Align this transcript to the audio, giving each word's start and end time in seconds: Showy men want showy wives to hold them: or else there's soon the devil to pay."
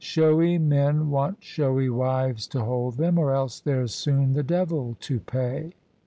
Showy 0.03 0.57
men 0.57 1.11
want 1.11 1.43
showy 1.43 1.87
wives 1.87 2.47
to 2.47 2.63
hold 2.65 2.97
them: 2.97 3.19
or 3.19 3.35
else 3.35 3.59
there's 3.59 3.93
soon 3.93 4.33
the 4.33 4.41
devil 4.41 4.97
to 5.01 5.19
pay." 5.19 5.75